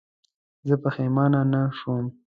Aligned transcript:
زه 0.67 0.75
پښېمانه 0.83 1.41
نه 1.51 1.61
شوم. 1.77 2.05